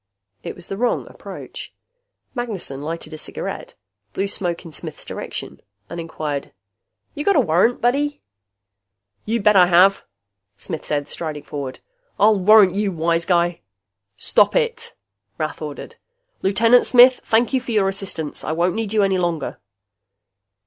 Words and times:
It 0.41 0.55
was 0.55 0.65
the 0.67 0.77
wrong 0.77 1.05
approach. 1.11 1.75
Magnessen 2.33 2.81
lighted 2.81 3.13
a 3.13 3.19
cigarette, 3.19 3.75
blew 4.13 4.27
smoke 4.27 4.65
in 4.65 4.71
Smith's 4.71 5.05
direction 5.05 5.61
and 5.91 5.99
inquired, 5.99 6.53
"You 7.13 7.23
got 7.23 7.35
a 7.35 7.39
warrant, 7.39 7.81
buddy?" 7.81 8.23
"You 9.25 9.43
bet 9.43 9.55
I 9.55 9.67
have," 9.67 10.03
Smith 10.57 10.83
said, 10.83 11.07
striding 11.07 11.43
forward. 11.43 11.81
"I'll 12.19 12.39
warrant 12.39 12.73
you, 12.73 12.91
wise 12.91 13.25
guy." 13.25 13.61
"Stop 14.17 14.55
it!" 14.55 14.95
Rath 15.37 15.61
ordered. 15.61 15.97
"Lieutenant 16.41 16.87
Smith, 16.87 17.21
thank 17.23 17.53
you 17.53 17.61
for 17.61 17.69
your 17.71 17.87
assistance. 17.87 18.43
I 18.43 18.53
won't 18.53 18.73
need 18.73 18.93
you 18.93 19.03
any 19.03 19.19
longer." 19.19 19.59